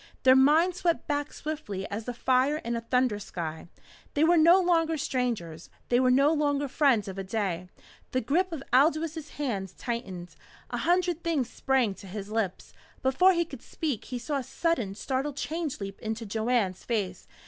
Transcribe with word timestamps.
Their 0.23 0.35
minds 0.35 0.79
swept 0.79 1.05
back 1.05 1.31
swiftly 1.31 1.87
as 1.91 2.05
the 2.05 2.13
fire 2.15 2.57
in 2.57 2.75
a 2.75 2.81
thunder 2.81 3.19
sky. 3.19 3.67
They 4.15 4.23
were 4.23 4.35
no 4.35 4.59
longer 4.59 4.97
strangers. 4.97 5.69
They 5.89 5.99
were 5.99 6.09
no 6.09 6.33
longer 6.33 6.67
friends 6.67 7.07
of 7.07 7.19
a 7.19 7.23
day. 7.23 7.69
The 8.09 8.19
grip 8.21 8.51
of 8.51 8.63
Aldous' 8.73 9.29
hands 9.29 9.73
tightened. 9.73 10.33
A 10.71 10.77
hundred 10.77 11.21
things 11.23 11.51
sprang 11.51 11.93
to 11.93 12.07
his 12.07 12.31
lips. 12.31 12.73
Before 13.03 13.33
he 13.33 13.45
could 13.45 13.61
speak, 13.61 14.05
he 14.05 14.17
saw 14.17 14.37
a 14.37 14.43
sudden, 14.43 14.95
startled 14.95 15.37
change 15.37 15.79
leap 15.79 15.99
into 15.99 16.25
Joanne's 16.25 16.83
face. 16.83 17.27